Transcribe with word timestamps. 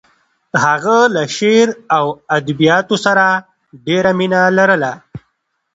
هغه 0.65 0.97
له 1.15 1.23
شعر 1.37 1.67
او 1.97 2.05
ادبیاتو 2.37 2.95
سره 3.05 3.25
ډېره 3.85 4.11
مینه 4.19 4.41
لرله 4.57 4.93